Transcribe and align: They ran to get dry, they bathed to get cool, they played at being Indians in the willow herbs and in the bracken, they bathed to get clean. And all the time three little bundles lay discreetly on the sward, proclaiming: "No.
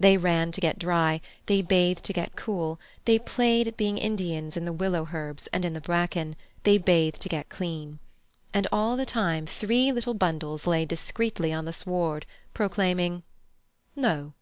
They 0.00 0.16
ran 0.16 0.50
to 0.52 0.62
get 0.62 0.78
dry, 0.78 1.20
they 1.44 1.60
bathed 1.60 2.02
to 2.06 2.14
get 2.14 2.36
cool, 2.36 2.80
they 3.04 3.18
played 3.18 3.68
at 3.68 3.76
being 3.76 3.98
Indians 3.98 4.56
in 4.56 4.64
the 4.64 4.72
willow 4.72 5.06
herbs 5.12 5.46
and 5.52 5.62
in 5.62 5.74
the 5.74 5.80
bracken, 5.82 6.36
they 6.62 6.78
bathed 6.78 7.20
to 7.20 7.28
get 7.28 7.50
clean. 7.50 7.98
And 8.54 8.66
all 8.72 8.96
the 8.96 9.04
time 9.04 9.44
three 9.46 9.92
little 9.92 10.14
bundles 10.14 10.66
lay 10.66 10.86
discreetly 10.86 11.52
on 11.52 11.66
the 11.66 11.74
sward, 11.74 12.24
proclaiming: 12.54 13.24
"No. 13.94 14.32